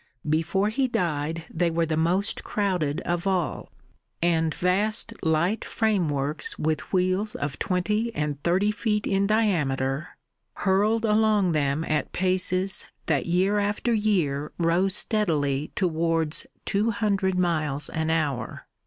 [0.27, 3.71] Before he died they were the most crowded of all,
[4.19, 10.07] and vast light frameworks with wheels of twenty and thirty feet in diameter,
[10.55, 17.87] hurled along them at paces that year after year rose steadily towards two hundred miles
[17.89, 18.65] an hour.